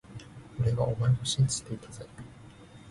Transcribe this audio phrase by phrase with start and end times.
[0.59, 2.07] 俺はお前を信じていたぜ…